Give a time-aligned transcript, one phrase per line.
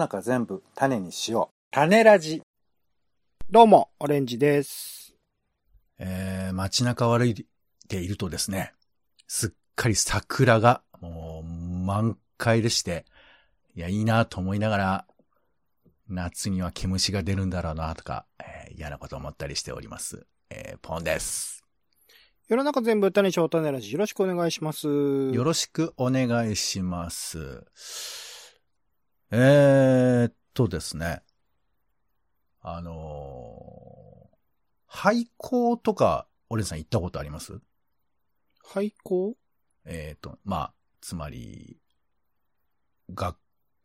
[0.00, 1.54] 中全部種にしよう。
[1.70, 2.42] 種ラジ。
[3.50, 5.14] どうも、オレンジです。
[5.98, 7.46] えー、街中を歩い
[7.86, 8.72] ているとですね、
[9.28, 13.04] すっかり桜がもう満開でして、
[13.76, 15.06] いや、いいなと思いながら、
[16.08, 20.26] 夏には毛虫が出るんだろうなとか、えー嫌なこと思ったりしております。
[20.48, 21.62] えー、ポンです。
[22.48, 23.92] 世の中全部種にしよう、種ラジ。
[23.92, 24.88] よろしくお願いします。
[24.88, 27.64] よろしくお願いします。
[29.32, 31.22] えーっとですね。
[32.62, 34.36] あのー、
[34.86, 37.60] 廃校とか、オレンさん行ったことあります？
[38.62, 39.36] 廃校？
[39.84, 41.78] えっ、と、まあ、つまり、
[43.14, 43.36] が、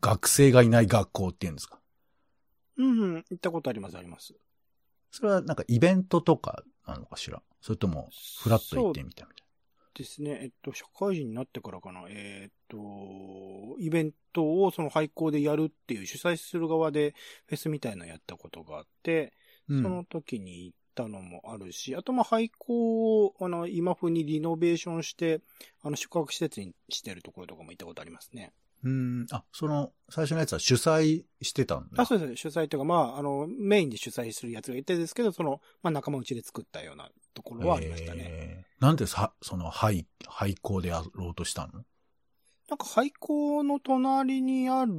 [0.02, 1.80] 学生がいない学校っていうんですか？
[2.77, 4.34] うん、うん、行ったことあります、あります。
[5.12, 7.41] それはなんかイベントとかなのかしら？
[7.62, 8.09] それとも、
[8.41, 9.45] フラッと行ってみたみたい
[9.95, 10.40] ですね。
[10.44, 12.05] えっと、社会人になってからかな。
[12.09, 17.16] えーっと、イベントをその廃校でやるっていう主催する側で
[17.47, 19.34] フェスみたいなのやったことがあって、
[19.69, 19.81] な。
[19.81, 25.42] その時に行ったのもあるし、あとまあ廃校を、あの、今風にリノベーションして、
[25.81, 28.52] あの、宿泊施設にしてるところとかも行ったことありますね。
[28.86, 28.91] うん。
[28.91, 29.25] うん。
[29.31, 32.02] あ、その、最初のやつは主催してたんだ。
[32.02, 32.36] あ、そうです。
[32.38, 38.23] 主催というか、まあ、あの、メインで主催するやつがいてですけど、その、まあ、仲間内で作ったようなところはありましたね。
[38.25, 41.66] えーなんでさ、その、廃、廃校でやろうとした？
[41.67, 41.86] の
[42.67, 44.94] なんか廃校の隣にある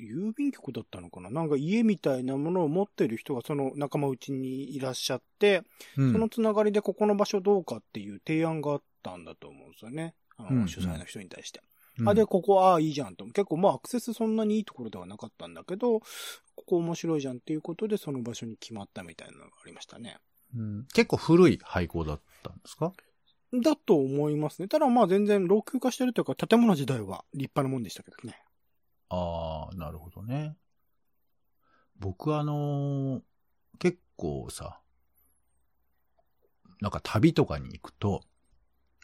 [0.00, 1.30] 郵便局だったのかな？
[1.30, 5.62] なんか家みたいなものを持ってる人がその仲間内にいらっしゃって、
[5.96, 10.14] うんそのつながりでここの場所どうかっていう提案があったんだと思うんですよね。
[10.36, 11.62] あの、うん主催の人に対して。
[11.98, 13.24] うんあ、で、ここ、ああ、いいじゃんと。
[13.26, 16.06] 結構、まあ、アクセスそんなにいいところではなかったんだけど、こ
[16.66, 20.18] こ面白いじゃんっていうことで、その場所に決まったみたいなのがありましたね。
[20.54, 22.92] うん結構古い廃校だったんですか？
[23.52, 24.68] だと思いますね。
[24.68, 28.42] ただまあ全然老朽化してるというか、建物自体は立派なもんでしたけどね。
[29.10, 30.56] ああ、なるほどね。
[31.98, 33.22] 僕あのー
[33.78, 34.80] 結構さ、
[36.80, 38.22] なんか旅とかに行くと、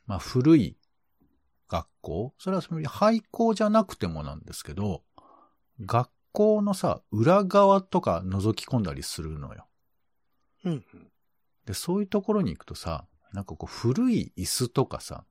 [0.07, 0.78] まあ古い
[1.69, 2.35] 学校？
[2.39, 5.03] それはその廃校じゃなくてもなんですけど、
[5.81, 9.67] 学校のさ、裏側とか覗き込んだりするのよ。
[10.65, 11.13] うん、うん。
[11.67, 15.25] で、そういうところに行くとさ、なんかこう古い椅子とかさ、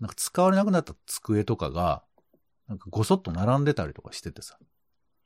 [0.00, 2.02] なんか使われなくなった机とかが、
[2.66, 4.58] なんかごそっと並んでたりとかしててさ。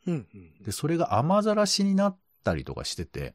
[0.07, 0.63] うん、うん。
[0.63, 3.35] で、それが雨ざらしになったりとかしてて、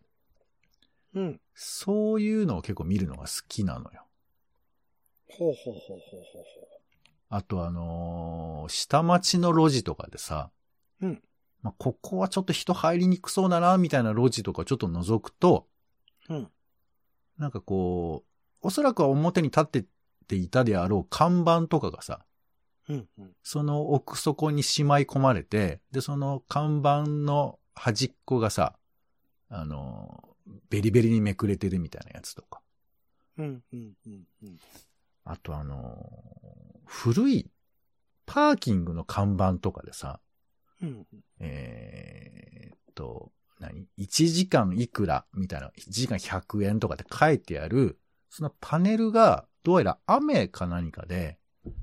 [1.15, 1.41] うん。
[1.55, 4.05] そういうのを結構見るのが好きなのよ。
[5.37, 6.43] ほうほうほうほうほう
[7.29, 10.51] あとあのー下町の路地とかでさ、
[11.01, 11.21] うん
[11.63, 15.67] まあ、ここはちょっと人入りにくそうだな、みたいな路地とかちょっと覗くと、
[16.27, 16.37] ほう。
[16.37, 16.51] うん。
[17.37, 18.23] なんかこ
[18.61, 19.85] う、おそらくは表に立って
[20.27, 22.25] ていたであろう看板とかがさ、
[22.89, 23.31] うん、うん。
[23.43, 28.75] その奥底にしまい込まれて、で、その看板の端っこがさ、
[29.49, 30.35] あの、
[30.69, 32.61] ベリベリにめくれてるみたいなやつとか。
[33.37, 34.27] うん、うん、うん。
[35.25, 36.09] うんあとあの、
[36.85, 37.49] 古い
[38.25, 40.19] パーキングの看板とかでさ、
[40.81, 41.05] うん。
[41.39, 47.97] えーっと、何 ?1 時間いくらみたいな、1時間100円とかって書いてある、
[48.29, 51.37] そのパネルが、どうやら雨か何かで、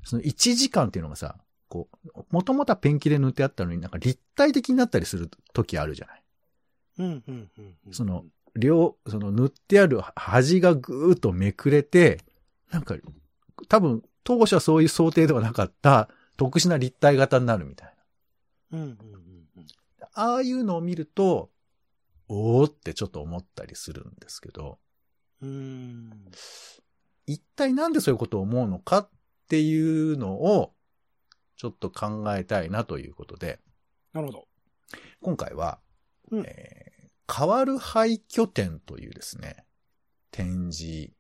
[0.05, 6.23] その1時間っていうのがさ、こう、もともとはペンキで塗ってあったのになんか立体的になったりする時あるじゃない？
[6.99, 7.51] うん、うん、
[7.87, 7.95] うん。
[7.95, 12.19] その、両、その塗ってある端がぐーっとめくれて、
[12.71, 12.97] なんか、
[13.69, 17.95] 多分、当初はそういう想定ではなかった特殊な立体型になるみたい
[18.71, 18.79] な。
[18.79, 18.89] うん、うん、
[19.57, 19.67] うん。
[20.15, 21.51] ああいうのを見ると、
[22.29, 24.79] おーってちょっと思ったりするんですけど、
[25.43, 26.11] うん。
[27.27, 29.11] 一体なんでそういうことを思うのかっ
[29.49, 30.75] ていうのを、
[31.57, 33.61] ちょっと考えたいなということで、
[34.13, 34.49] なるほど。
[35.21, 35.81] 今回は、
[36.31, 36.91] うんえー
[37.33, 39.65] 変わる廃墟展というですね、
[40.33, 41.13] 展示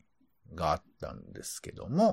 [0.55, 2.11] があったんですけども、は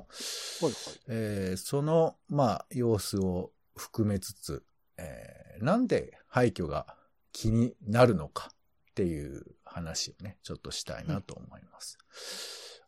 [0.61, 0.73] い、はい。
[1.07, 4.63] えーその、まあ、様子を含めつつ、
[4.97, 6.95] えーなんで廃墟が
[7.31, 11.97] 気になるのかっていう話をね、ちょっとしたいなと思います。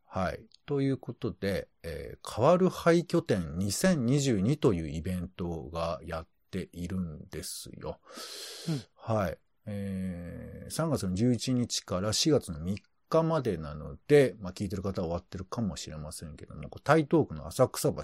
[0.05, 0.39] はい。
[0.65, 7.99] ということで、えー変わる廃墟展2022というイベントがやっているんですよ。
[8.95, 9.37] はい。
[9.65, 12.75] えー3月の11日から4月の3
[13.09, 18.01] 日までなので、まあ、聞いてる方は終わってるかもしれませんけども、台東区の浅草橋、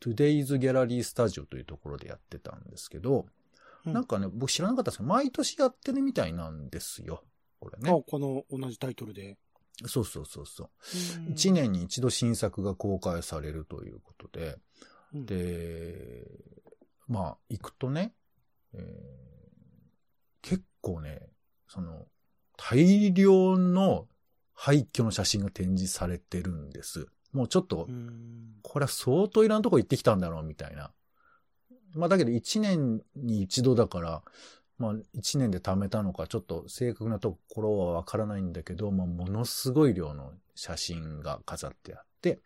[0.00, 3.26] Today's Gallery Studio というところでやってたんですけど、
[3.86, 7.22] うんなんかね、僕知らなかったんですけど、毎年やってるみたいなんですよ。
[7.60, 8.04] これあ、ね。
[8.06, 9.38] この同じタイトルで。
[9.86, 10.70] そうそうそうそう。
[11.28, 11.52] うん1。
[11.52, 14.58] 年に一度新作が公開されるということで、
[15.14, 16.26] うん、で、
[17.06, 18.12] まあ、行くとね、
[18.74, 19.28] えー
[20.42, 21.28] 結構ね、
[21.66, 22.06] その、
[22.58, 24.06] 大量の
[24.52, 27.06] 廃墟の写真が展示されてるんです。
[27.32, 28.56] もうちょっとう、ん。
[28.62, 30.90] これは相当いろんなとこ行ってきたんだろうみたいな。
[31.94, 34.22] まあだけど1年に一度だから、
[34.76, 42.40] まあ1年で貯めたのかちょっと正確なところはわからないんだけど、まあものすごい量の写真が飾ってあって、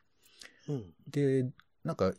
[0.68, 0.84] うん。
[1.08, 1.48] で、
[1.84, 2.12] なんか、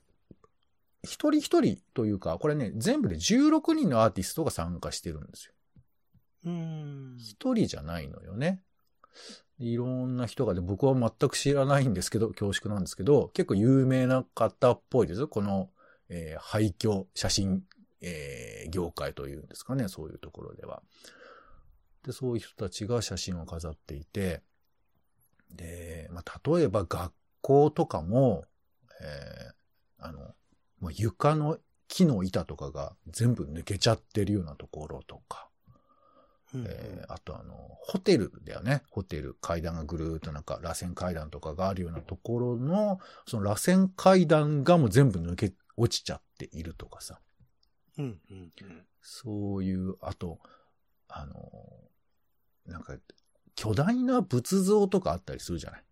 [1.03, 5.53] 一人一人というか、これね、全部で16人のアーティストが参加してるんですよ。
[7.17, 8.61] 一人じゃないのよね。
[9.59, 15.27] いろんな人がで、僕は全く知らないんですけど、恐縮なんですけど、結構有名な方っぽいですよ。
[15.27, 15.69] この、
[16.09, 17.63] えー廃墟写真、
[18.01, 20.81] えー業界というんですかね、そういうところでは。
[22.03, 24.41] で、そういう人たちが写真を飾っていて、
[25.51, 28.45] で、まあ、例えば学校とかも、
[29.01, 30.19] えーあの、
[30.79, 31.57] もう床の
[31.87, 35.47] 木の板とかが全部抜けちゃってるようなところとか、
[36.53, 38.83] うんえーあとあの、ホテルだよね。
[38.89, 47.19] ホテル、階段がぐるーっとなんか、螺旋階段とかがあるようなところの、その螺旋階段がもう全部抜け、落ちちゃっているとかさ。
[47.97, 48.21] うん。
[48.29, 48.51] うん。
[48.61, 48.87] うん。
[49.01, 50.39] そういう、あと、
[51.07, 51.33] あの、
[52.65, 52.95] なんか、
[53.55, 55.83] 巨大な仏像とかあったりするじゃない？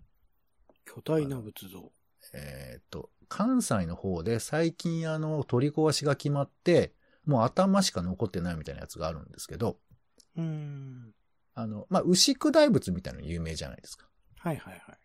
[0.85, 1.91] 巨大な仏像。
[2.33, 6.93] えっ、と、関西の方で最近あの、取り壊しが決まって、
[7.25, 9.77] もう頭しか残ってないみたいなやつがあるんですけど、
[10.37, 11.13] うん。
[11.53, 14.07] あの、まあ、牛久大仏みたいなの有名じゃないですか。
[14.39, 14.97] はいはいはい。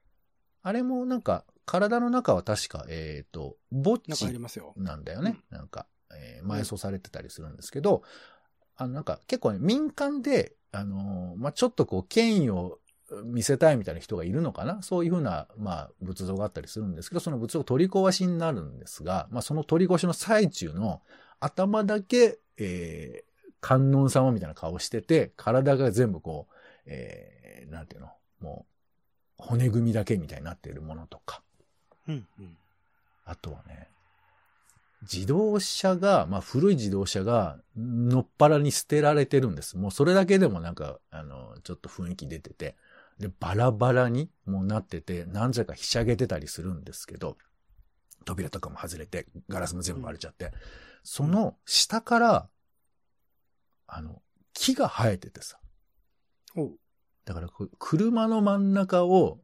[0.63, 4.73] あれもなんか、体の中は確か、えっ、と、墓地ますよ。
[4.77, 5.37] なんだよね。
[5.51, 8.03] なんか、えー埋葬されてたりするんですけど、
[8.77, 12.79] あの、なんか結構ね、民間で、あのーまあ、ちょっとこう、権威を
[13.25, 14.83] 見せたいみたいな人がいるのかな？
[14.83, 21.03] そういうふうな、まあ、仏像があったりするんですけど、その仏像取り壊しになるんですが、まあ、その取り壊しの最中の
[21.41, 23.36] 頭だけ、えー
[23.67, 26.55] 観音様みたいな顔してて、体が全部こう、
[26.87, 28.11] えーなんていうの、
[28.41, 28.65] も
[29.41, 31.43] う、骨組みだけみたいになっているものとか、
[32.07, 32.27] うん。
[32.39, 32.57] うん。
[33.25, 33.89] あとはね、
[35.03, 39.77] 自動車が、まあ古い自動車が、のっぱらに捨てられてるんです。
[39.77, 42.77] もうそれだけでもなんか、あの、ちょっと雰囲気出てて、
[43.19, 47.37] で、バラバラにもうなってて、何故かひしゃげてたりするんですけど、
[48.25, 50.53] 扉とかも外れて、ガラスも全部割れちゃって、
[51.03, 52.49] その下から、
[53.87, 54.23] あの、
[54.53, 55.59] 木が生えててさ。
[57.25, 57.49] だから
[57.79, 59.41] 車の真ん中を、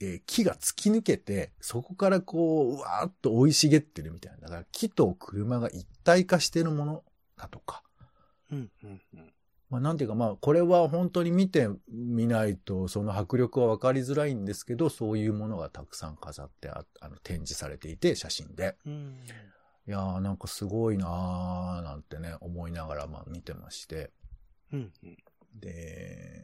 [0.00, 4.38] えー木が突き抜けて、そこからこう、うわーっと生い茂ってるみたいな。
[4.40, 7.04] だから木と車が一体化してるもの
[7.36, 7.82] だとか。
[8.52, 8.70] うん。
[8.84, 9.00] うん。
[9.14, 9.32] うん。
[9.70, 18.76] まあなんていうかまあ、これは本当に見てみないと、その迫力はわかりづらいんですけど、そういうものがたくさん飾ってあ、あの、展示されていて、写真で。
[18.86, 19.16] うん。
[19.88, 24.10] いやーなんかすごいなーなんてね、思いながらまあ見てまして。
[24.72, 24.92] うん。
[25.02, 25.16] うん。
[25.54, 26.40] で、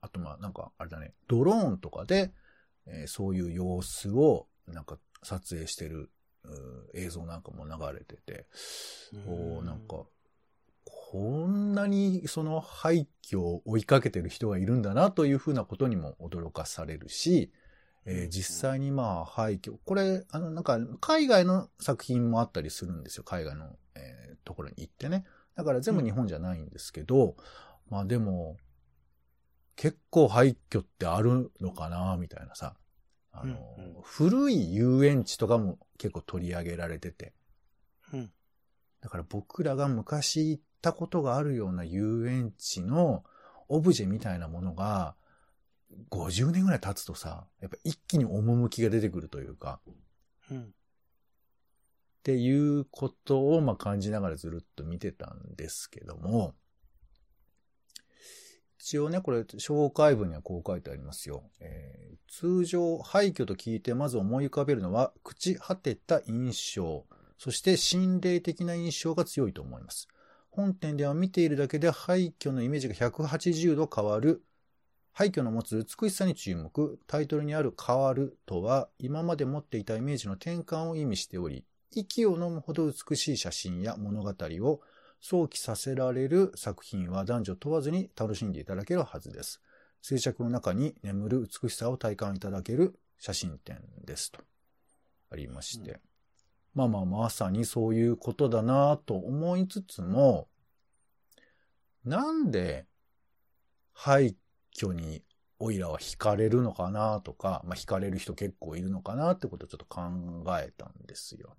[0.00, 2.32] あとまあなんかあれだね、ドローンとかで、
[2.86, 6.10] えーそういう様子をなんか撮影してる
[6.94, 8.46] 映像なんかも流れてて、
[9.26, 10.04] おーなんか、
[10.84, 17.52] こんなにその廃墟を追いかけてる人がいるんだなというふうなことにも驚かされるし、
[18.06, 23.24] えー実際にまあ廃墟、これ、あのなんか海外の作品もあったりするんですよ。
[23.24, 25.24] 海外の、えーところに行ってね。
[25.54, 27.36] だから全部日本じゃないんですけど、
[27.88, 28.56] まあでも、
[29.76, 32.74] 結構廃墟ってあるのかなみたいなさ。
[33.32, 37.34] あの、うんうん古い遊園地とかも結構取り上げられてて。
[38.12, 38.32] うん。
[39.00, 43.24] だから僕らが昔行ったことがあるような遊園地の
[43.68, 45.14] オブジェみたいなものが、
[46.10, 49.80] 50年ぐらい経つとさ、やっぱ一気に趣が出てくるというか、
[50.50, 50.62] うん。
[50.62, 50.66] っ
[52.22, 56.54] ていうことをまあ感じながらずるっと見てたんですけども、
[58.78, 61.44] 一応ね、これ、紹介文にはこう書いてありますよ。
[61.60, 67.04] えー通常、廃墟と聞いてまず思い浮かべるのは、朽ち果てた印象、
[67.38, 70.06] そして心霊的な印象が強いと思います。
[70.48, 74.44] 本編では見ているだけで廃墟のイメージが180度変わる。
[75.12, 76.98] 廃墟の持つ美しさに注目。
[77.06, 84.80] タイトルにある変わるとは、今まで持っていたイメージの転換を意味しており、息を飲むほど美しい写真や物語を
[85.20, 89.60] 想起させられる作品は男女問わずに楽しんでいただけるはずです。
[90.02, 94.40] 静寂の中に眠る美しさを体感いただける写真展ですと。
[95.30, 95.90] ありまして。
[95.90, 96.00] うん
[96.74, 100.48] まあまあまさにそういうことだなと思いつつも、
[102.04, 102.86] なんで
[103.92, 104.36] 廃
[104.76, 105.22] 墟に
[105.58, 110.00] オイラは惹かれるのかなとか、まあ惹かれる人結構いるのかなってことをちょっと考
[110.58, 111.56] えたんですよ。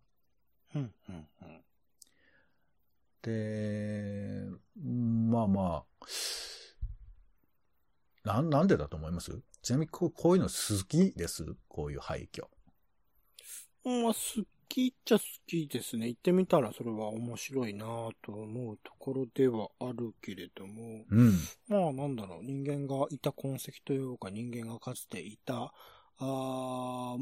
[0.75, 0.93] うん。
[1.09, 1.27] うん。
[1.41, 1.61] うん。
[3.21, 4.45] で、
[4.83, 6.07] まあまあ、
[8.23, 9.39] なん、なんでだと思います？
[9.61, 11.55] ちなみにこうこういうの好きです？
[11.67, 12.41] こういう廃墟。
[13.83, 16.07] まあ、好きっちゃ好きですね。
[16.07, 17.85] 行ってみたらそれは面白いな
[18.21, 21.33] と思うところではあるけれども、うん。
[21.67, 25.73] まあなんだろう、人間がいた痕跡というか人間がかつていた、
[26.19, 27.17] あ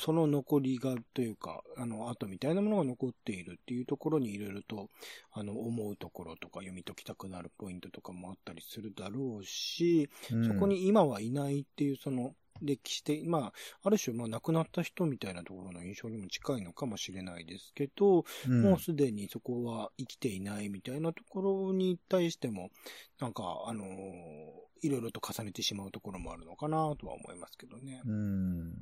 [0.00, 4.88] その残りがというか、あの、後みたいなものが残っているっていうところにいろいろと、
[5.32, 13.52] あの、思うところとか読み解きたくなるポイントとかもあったりするだろうし、うんそこ、に今はいないっていうその歴史的、まあ、
[13.82, 22.70] ある種、まあ、亡くなった人みたいなところの印象にも近いのかもしれないですけど、うんもうすでにそこは生きていないみたいなところに対しても、
[23.20, 23.86] なんか、あのー
[24.82, 28.00] いろいろと重ねてしまうところもあるのかなとは思いますけどね。
[28.04, 28.72] うん。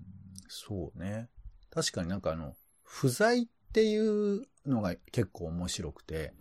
[0.49, 1.28] そうね。
[1.70, 2.54] 確かになんかあの、
[2.85, 6.32] 不在っていうのが結構面白くて、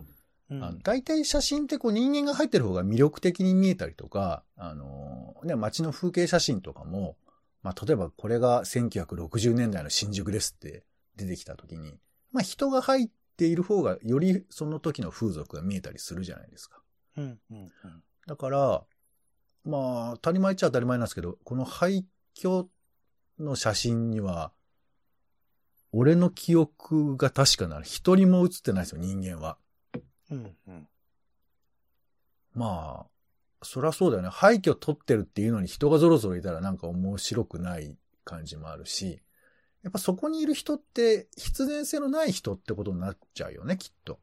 [0.50, 7.17] うん大体写真ってこう人間が入ってる方が魅力的に見えたりとか、あのね、街の風景写真とかも、
[7.68, 10.86] まあ、例えばこれが1960年代の新宿ですって
[11.18, 12.00] 出てきた時に、
[12.32, 16.82] まあ、人が入っている方がよりその時の風俗が見えたりするじゃないですか。
[17.18, 17.70] うん、うん、うん。
[18.26, 18.84] だから、
[19.66, 22.06] まあ、当たり前っちゃ当たり前なんですけど、この廃
[22.38, 22.68] 墟
[23.38, 24.54] の写真には、
[25.92, 29.58] 俺の記憶が確かなら一人も写ってないですよ、人間は。
[30.32, 30.88] うん、うん。
[32.54, 33.17] まあ、
[33.64, 34.30] そりゃそうだよね。
[34.30, 39.22] 廃墟取ってるっていうのに人がぞろぞろいたらなんか面白くない感じもあるし、
[39.84, 44.20] やっぱそこにいる人って必然性のない人ってことになっちゃうよね、きっと。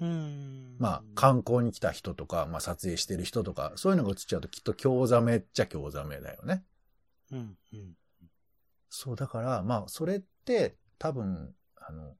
[0.00, 0.76] うん。
[0.78, 6.64] まあ、観光に来た人とか、まあ撮影してる人とか、そういうのが映っちゃうときっと興ざめっちゃ興ざめだよね。
[7.30, 7.96] うん、うん。
[8.90, 12.16] そう、だから、まあ、それって多分、あの、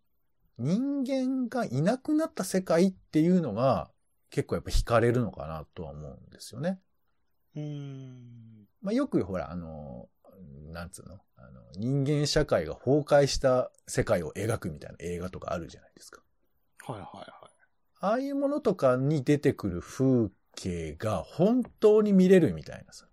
[0.59, 3.91] 人間がいなくなった世界っていうのが
[4.33, 6.81] 結構やっぱ惹かれるのかなとは思うんですよね。
[7.55, 8.67] うん。
[8.81, 10.09] まあ、よくほら、あの、
[10.73, 11.21] なんつうの？
[11.37, 16.23] あの人間社会が崩壊した世界を描くみたいな映画とかあるじゃないですか。
[16.87, 17.27] はい、はい、はい。
[18.01, 23.07] ああいうものとかに出てくる風景が本当に見れるみたいなさ。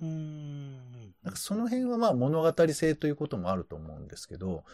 [0.00, 0.74] うん。
[1.22, 4.64] なんかその辺はまあ物語性ということもあると思うんですけど、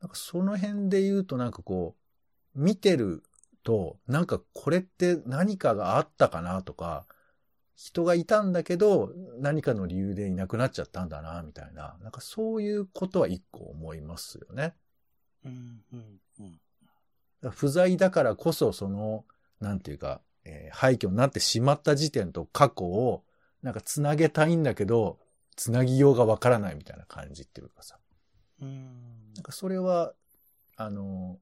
[0.00, 1.94] なんかその辺で言うとなんかこ
[2.56, 3.22] う、見てる
[3.62, 7.06] と、なんかこれって何かがあったかなとか、
[7.74, 11.96] 人がいたんだけど、何かの理由でいなくなっちゃったんだな、みたいな。
[12.02, 14.74] なんかそういうことは一個思いますよね。
[15.44, 17.50] うん、うん、うん。
[17.50, 19.24] 不在だからこそ、その、
[19.60, 23.24] なんていうか、えー廃墟になってしまった時点と過去を、
[23.62, 25.18] なんかつなげたいんだけど、
[25.56, 27.98] つなぎようがわからないみたいな感じっていうかさ。
[28.60, 30.12] うんなんかそれは、
[30.76, 31.38] あの、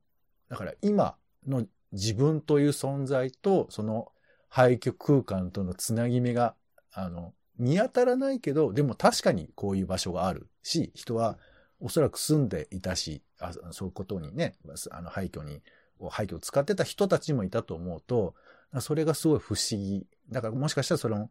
[0.49, 4.13] だから今の自分という存在と、その
[4.49, 6.55] 廃墟空間とのつなぎ目が、
[6.93, 11.39] あの、見当たらないけど、でも確かにこういう場所があるし、人は
[11.79, 14.55] おそらく住んでいたし、あそういうことにね、
[14.91, 15.63] あの廃墟に、
[16.11, 18.35] 廃墟を使ってた人たちもいたと思うと、
[18.81, 20.07] それがすごい不思議。
[20.31, 21.31] だからもしかしたらその、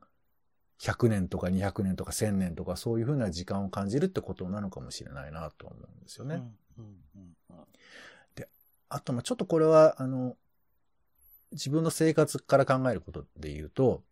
[0.80, 6.36] 100年とか200年とか1000年とかそういうふうな時間を感じるってことなのかもしれないなと思うんですよね。
[6.78, 7.60] うん、うん、うん。
[8.90, 10.36] あと、ま、ちょっとこれは、あの、
[11.52, 14.04] 自分の生活から考えることで言うと、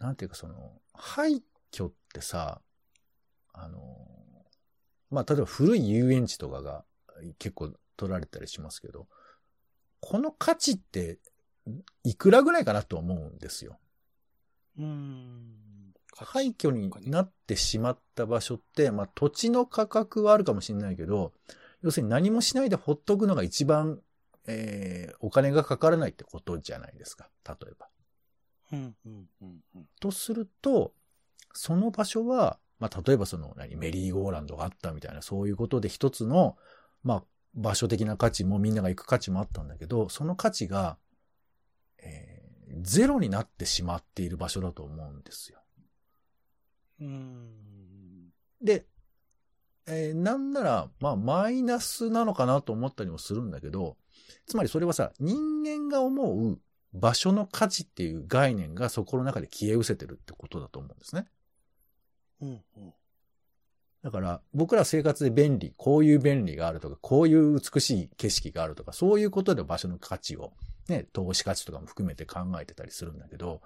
[0.00, 1.42] なんていうかその、廃
[1.72, 2.60] 墟ってさ、
[3.52, 4.08] あの、
[5.10, 6.84] まあ、例えば古い遊園地とかが
[7.38, 9.06] 結構取られたりしますけど、
[10.00, 11.18] この価値って
[12.02, 13.78] いくらぐらいかなと思うんですよ。
[14.78, 15.94] うん。
[16.16, 21.32] 廃墟になってしまった場所って、まあ土地の価格はあるかもしれないけど、
[21.82, 24.00] 要するに何もしないでほっとくのが一番、
[24.46, 27.28] えー、お金がかからないってことじゃないですか。
[27.46, 27.88] 例えば。
[28.72, 29.88] うん、うん、うん、うん。
[30.00, 30.92] とすると、
[31.52, 36.56] その場所は、まあ例えばその何、メリーゴーランドがあったみたいな、そういうことで一つの、
[37.02, 37.24] まあ
[37.54, 40.98] 場所的な価値もみんなが行く価値もあったんだけど、その価値が、
[41.98, 45.60] えー、ゼロになってしまっている場所だと思うんですよ。
[47.00, 48.30] うん。
[48.60, 48.86] で、
[49.86, 53.96] えーなんなら、まあ、マイナスなのかなと思ったりもするんだけど、
[54.46, 56.60] つまりそれはさ、人間が思う
[56.92, 61.26] 場所の価値っていう概念がそこの中で消え失せてるってことだと思うんですね。
[62.40, 62.94] うん、うん。
[64.02, 70.52] だから、僕ら生活で便利、こういう便利があるとか、こういう美しい景色があるとか、そういうことで場所の価値を、
[70.88, 73.62] ね、投資価値とかも含めて考えてたりするんだけど、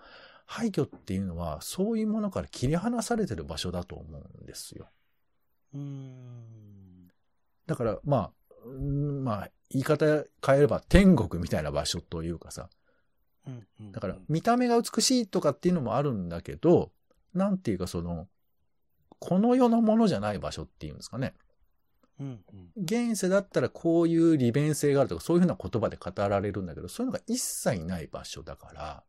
[0.47, 4.89] 廃墟っていうのは、そういうものから切り離されてる場所だと思うんですよ。
[5.75, 7.09] うん。
[7.67, 8.33] だから、まあ、うん
[8.67, 12.69] まあ、言い方変えれば天国みたいな場所というかさ、
[13.47, 13.51] う
[13.83, 16.91] んだから、見た目が美しいとかっていうのもあるんだけど、
[17.35, 18.29] なんていうかその、
[19.19, 21.35] この世のものじゃない場所っていうんですかね。
[22.21, 22.71] うんうん。
[22.83, 29.03] 現世だったらこういう利便性があるとか、そういうふうな言葉で語られるんだけど、そういうのが一切ない場所だから、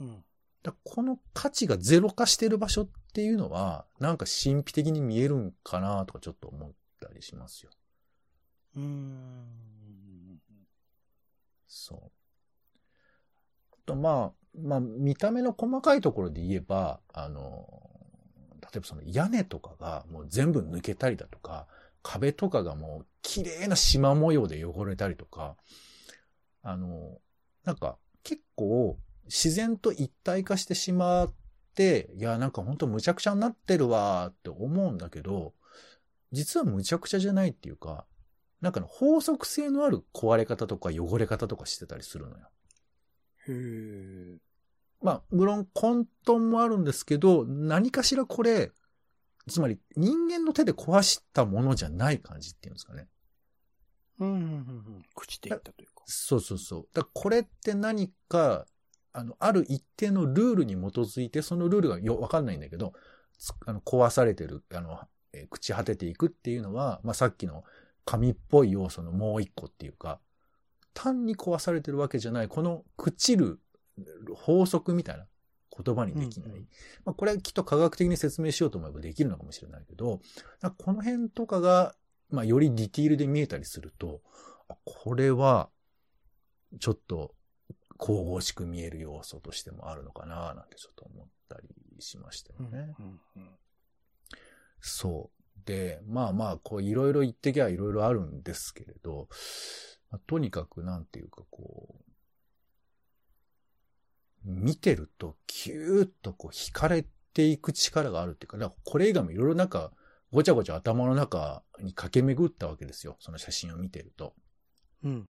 [0.00, 0.24] うん。
[0.62, 7.70] だからこの価値がゼロ化してる場所っていうのは、なんか神秘的に見えるんかなとかちょっと思ったりしますよ。
[8.76, 10.40] うん。
[11.68, 12.10] そう。
[13.90, 17.66] と、まあ、まあ、見た目の細かいところで言えば、あの、
[18.60, 21.66] 例えばその屋根とかがもう全部抜けたりだとか、
[22.02, 25.56] 壁とかがもう綺麗な縞模様で汚れたりとか、
[26.62, 27.18] あの、
[27.64, 31.32] なんか結構自然と一体化してしまっ
[31.74, 35.52] て、いや、なんかほんと無茶苦茶になってるわって思うんだけど、
[36.32, 38.06] 実は無茶苦茶じゃないっていうか、
[38.60, 42.50] なんかの法則性のある壊れ方とか汚れ方とかしてたりするのよ。
[43.48, 44.38] へえ。
[45.02, 48.70] まあ、無論混沌もあるんですけど、何かしらこれ、
[49.48, 53.08] つまり人間の手で壊したものじゃない感じっていうんですかね。
[54.18, 55.04] うんうんうんうん。
[55.16, 56.02] 朽ちていったというか。
[56.04, 56.88] そうそうそう。
[56.92, 58.66] だからこれって何か、
[59.12, 62.92] あの、ある一定のルールに基づいて、そのルールがよ、わかんないんだけど、
[63.38, 65.00] つあの壊されてる、あの、
[65.32, 67.64] えー朽ち果てていくっていうのは、まあ、さっきの
[68.10, 70.18] 紙っぽい要素のもう一個っていうか、
[70.94, 73.60] 単に壊されてるわけじゃない、この朽ちる
[74.34, 75.26] 法則みたいな
[75.80, 76.50] 言葉にできない。
[76.50, 76.68] うんうん
[77.04, 80.20] まあ、これはきっと科学的に説明しようと思えばできるのかもしれないけど、
[80.78, 81.94] この辺とかが、
[82.30, 84.22] まあ、よりディティールで見えたりすると、
[84.68, 85.70] あこれは、
[86.80, 87.36] ちょっと、
[87.96, 91.68] 神々しく見える要素としてもあるのかな、なんてちょっと思ったり
[92.00, 92.96] しましたよね。
[92.98, 93.50] うんうん
[94.80, 95.39] そう。
[95.64, 99.28] で、まあまあ、こう、いろいろ言ってきゃいろいろあるんですけれど、
[100.10, 102.02] まあとにかくなんていうかこう、
[104.44, 107.04] 見てると、キューッとこう、惹かれ
[107.34, 109.92] ていく力があるっていうか、だからこれ以外もいろいろなんか、
[110.32, 113.16] ごちゃごちゃ頭の中に駆け巡ったわけですよ。
[113.20, 114.34] その写真を見てると。
[115.02, 115.26] うん。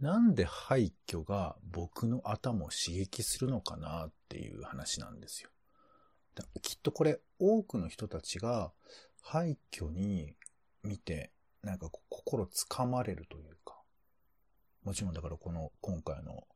[0.00, 5.50] なんで廃墟が僕の頭を刺激するのかなっていう話なんですよ。
[6.34, 8.72] だきっとこれ多くの人たちが
[9.26, 10.34] 廃墟に
[10.82, 13.74] 見てなんか心つかまれるというか、
[14.84, 16.46] もちろんだからこの今回の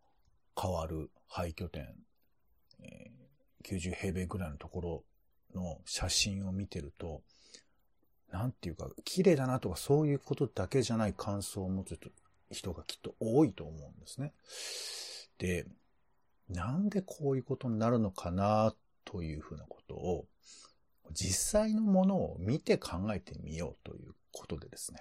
[0.61, 1.95] 変わる廃墟店、
[2.83, 3.21] えー
[3.65, 5.05] 90平米ぐらいのところ
[5.55, 7.23] の写真を見てると、
[8.31, 11.99] なんていうか、綺麗だなとかそういうことだけじゃない感想を持つ
[12.51, 14.33] 人がきっと多いと思うんですね。
[15.39, 15.67] で、
[16.49, 20.27] なんでこういうことになるのかなというふうなことを、
[21.13, 25.01] 実際のものを見て考えてみようということでですね。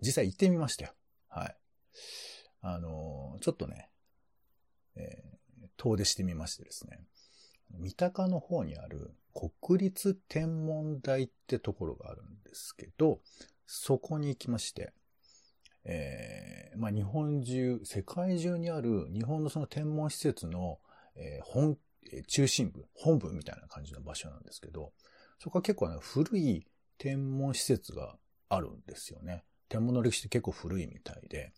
[0.00, 0.92] 実際行ってみましたよ。
[1.28, 1.56] はい。
[2.62, 3.90] あの、ちょっとね、
[4.96, 5.38] えー
[5.78, 6.98] 遠出してみましてですね。
[7.70, 9.12] 三鷹の方にある
[9.60, 13.20] 国立天文台ってところがあるんですけど、
[13.66, 14.92] そこに行きまして、
[15.84, 20.80] えーまあ、日本中、世界中にある日本のその天文施設の、
[21.14, 21.78] えー本、
[22.26, 24.92] 中心部、本部みたいな感じの場所なんですけど、
[25.38, 26.66] そこは結構ね、古い
[26.98, 28.16] 天文施設が
[28.48, 29.44] あるんですよね。
[29.68, 31.52] 天文の歴史って結構古いみたいで、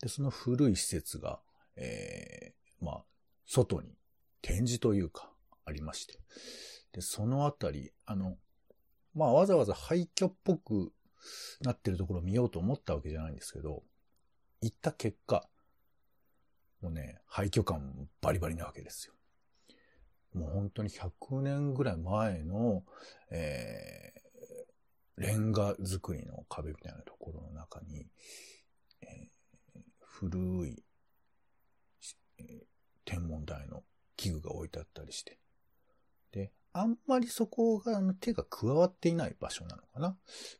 [0.00, 1.40] で、その古い施設が、
[1.76, 3.04] えーまあ、
[3.46, 3.96] 外に
[4.42, 5.30] 展示というか、
[5.64, 6.18] ありまして。
[6.92, 8.36] で、そのあたり、あの、
[9.14, 10.92] まあ、わざわざ廃墟っぽく
[11.62, 13.82] なってるところを見ようと思ったわけじゃないんですけど、
[14.60, 15.48] 行った結果、
[16.80, 19.15] もうね、廃墟感バリバリなわけですよ。
[20.36, 22.84] もう本当に100年ぐらい前の、
[23.30, 28.06] えー、レンガ作りの壁みたいなところの中に、
[29.02, 29.36] えー
[30.18, 30.82] 古い、
[32.38, 32.66] えー
[33.06, 33.84] 天文台の
[34.16, 35.38] 器具が置いてあったりして。
[36.32, 40.18] で、あんまりそこが手が加わっていない場所なのかな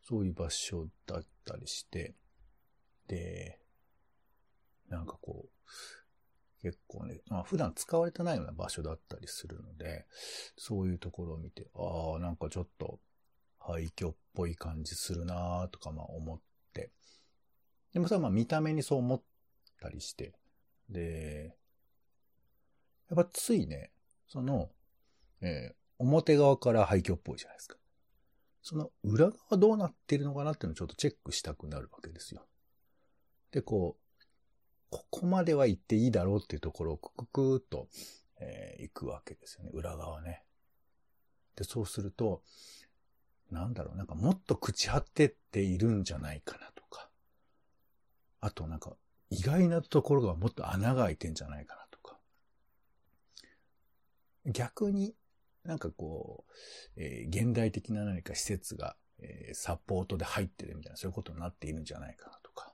[0.08, 2.14] そういう場所だったりして。
[3.08, 3.58] で、
[4.88, 5.48] なんかこう、
[6.66, 10.04] 結構ね、まあ普段使われてないような場所だったりするので、
[10.56, 12.98] そういうところを見て、ああ、なんかちょっと
[13.60, 16.40] 廃墟っぽい感じするなーとかまあ思っ
[16.72, 16.90] て。
[17.92, 19.22] でもさ、まあ見た目にそう思っ
[19.80, 20.34] たりして。
[20.90, 21.54] で、
[23.08, 23.92] やっぱついね、
[24.26, 24.68] その、
[25.40, 27.78] えー表側から廃墟っぽいじゃないですか。
[28.60, 32.46] その裏側どうなってるのかなっていうのをちょっとチェックしたくなるわけですよ。
[33.50, 34.05] で、こう、
[34.90, 37.88] ここまでは行っていいだろうっていうところをクククーっと、
[38.40, 39.70] えー行くわけですよね。
[39.72, 40.42] 裏側ね。
[41.56, 42.42] で、そうすると、
[43.50, 47.10] なんだろう、なんかもっと朽ち果てているんじゃないかなとか。
[48.40, 48.96] あとなんか、
[49.30, 52.20] 意外なところがもっと穴が開いてんじゃないかなとか
[54.44, 55.16] 逆に
[55.64, 56.44] なんかこ
[56.96, 62.72] う、えー現代的な何か施設が、えーサポートで入ってるみたいな、そういうことになっているんじゃないかなとか、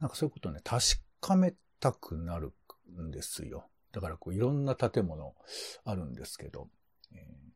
[0.00, 0.84] なんかそういうことをね、確
[1.20, 2.52] かめたくなる
[3.00, 3.68] んですよ。
[3.92, 5.34] だからこういろんな建物
[5.84, 6.68] あるんですけど、
[7.12, 7.50] えー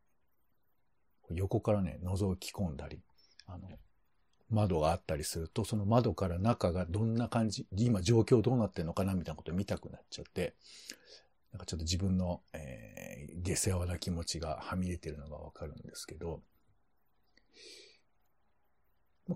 [1.31, 2.99] 横からね、覗き込んだり、
[3.47, 3.69] あの、
[4.49, 10.53] 窓があったりすると、その窓から中がどんな感じ、今状況どうなってるのかなみたいなこと見たくなっちゃって、
[11.51, 16.41] なんかちょっと自分の、えー、下世話な気持ちがはみ出てるのがわかるんですけど、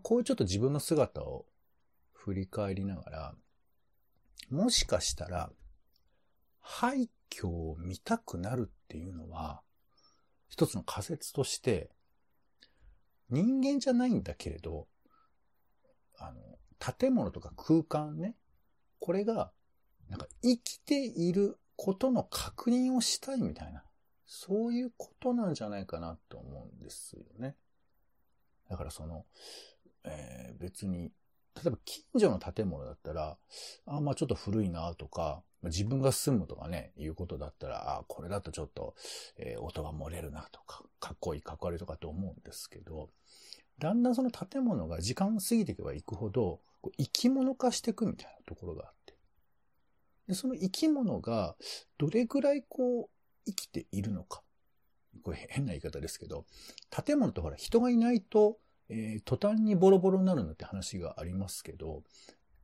[0.04, 1.46] こういうちょっと自分の姿を
[2.20, 3.36] 振り返りながら、
[4.50, 5.52] もしかしたら、
[6.60, 9.62] 廃墟を見たくなるっていうのは、
[10.50, 11.90] 一つの仮説として、
[13.30, 14.88] 人間じゃないんだけれど、
[16.18, 18.36] あの、建物とか空間ね、
[19.00, 19.52] これが、
[20.10, 23.84] なんか生きていることの確認をしたいみたいな、
[24.26, 27.56] そういうことなんじゃないかなと思うんですよね。
[28.70, 29.26] だからその、
[30.04, 31.14] えー別に、
[31.56, 33.38] 例えば近所の建物だったら、
[33.86, 38.96] あまあちょっと古いなとか、自分が住むとかね、いうことだったら、あこれだとちょっと、
[39.38, 43.10] えー音が漏れるなとか、かっこいいかっこ悪いとかと思うんですけど、
[43.80, 49.16] だんだんその建物が時間過ぎていけばいくほど、こう生き物化していくみたいなところがあって。
[50.28, 51.56] で、その生き物が
[51.98, 53.10] どれぐらいこう
[53.46, 54.44] 生きているのか。
[55.24, 56.46] これ変な言い方ですけど、
[57.06, 58.58] 建物ってほら人がいないと、
[58.90, 62.04] えー途端にボロボロになるのって話がありますけど、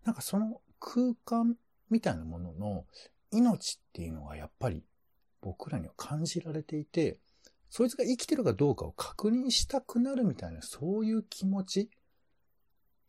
[0.04, 1.56] なんかその空間
[1.90, 2.86] みたいなものの
[3.32, 4.84] 命っていうのがやっぱり
[5.42, 7.20] 僕らには感じられていて、
[7.70, 11.88] そいつが生きてるかどうかを確認したくなるみたいな、そういう気持ちっ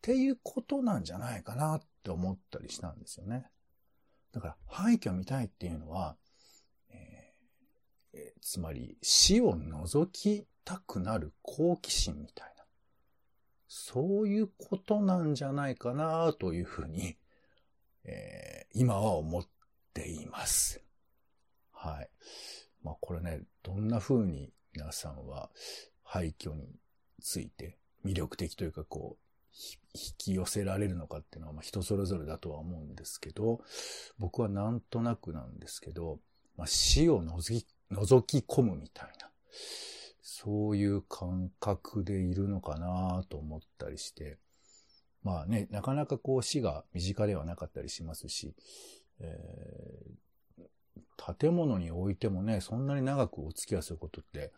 [0.01, 3.49] ていうことなんじゃないかなって思ったりしたんですよね。
[4.33, 6.17] だから、廃墟を見たいっていうのは、
[6.89, 12.56] えーつまり死を覗きたくなる好奇心みたいな、
[13.67, 17.17] そういうことなんじゃないかなというふうに、
[18.03, 19.47] えー今は思っ
[19.93, 20.79] ています。
[21.71, 22.09] はい。
[22.83, 25.49] まあこれね、どんな風に皆さんは
[26.03, 26.67] 廃墟に
[27.21, 29.27] ついて魅力的というかこう、
[29.95, 33.61] 引き寄せられるのかっていうのはま人それぞれだとは思うんですけど、
[34.19, 36.19] 僕はなんとなくなんですけど、
[36.55, 39.31] まあ、死を覗き覗き込むみたいな、
[40.29, 44.37] そういう感覚でいるのかなと思ったりして、
[45.23, 48.53] まあね、なかなかこう死が身近ではなかったりしますし、
[49.21, 50.67] えー
[51.39, 54.51] 建物においてもね、そんなに長くお付き合いすることって、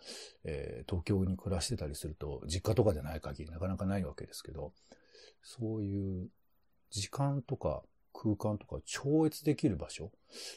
[0.43, 4.73] えー東京に暮らしてたりすると、実家とかでない限りなかなかないわけですけど、
[5.41, 6.27] そういう
[6.89, 7.81] 時間とか
[8.13, 10.11] 空間とか超越できる場所、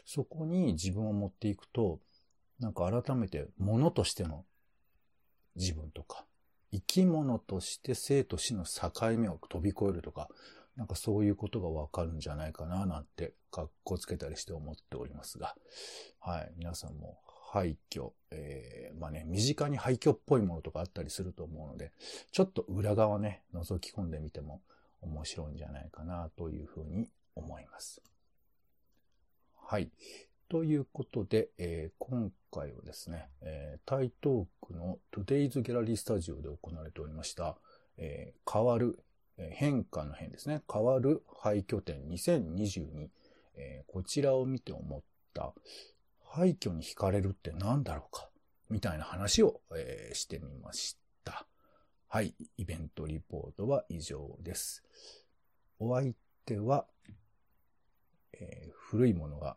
[0.06, 2.00] そこに自分を持っていくと、
[2.58, 4.44] なんか改めて物としての
[5.56, 6.24] 自分とか、
[6.72, 10.28] 生き物として生と死の境目を飛び越えるとか、
[10.76, 15.54] なんかそういうことがわかるんじゃないかななんて、格好つけたりして思っておりますが、
[16.20, 17.18] はい、皆さんも
[17.52, 21.92] 廃墟、えー、まあね、身近に廃墟っぽいものとかあったりすると思うので、
[22.30, 24.62] ちょっと裏側ね、覗き込んでみても
[25.02, 28.00] 面白いんじゃないかなというふうに思います。
[29.66, 29.90] はい。
[30.48, 37.56] ということで、えー今回はですね、えー台東区の Today's Gallery Studio で行われておりました、
[37.96, 38.98] えー変わる、
[39.38, 40.62] えー変化の変ですね。
[40.72, 43.08] 変わる廃墟展2022、
[43.56, 45.02] えーこちらを見て思っ
[45.34, 45.54] た、
[46.24, 48.28] 廃墟に惹かれるって何だろうか？
[48.70, 51.46] みたいな話を、えーしてみました。
[52.08, 52.34] はい。
[52.58, 54.82] イベントリポートは以上です。
[55.78, 56.12] お相
[56.44, 56.86] 手は、
[58.34, 59.56] えー古いものが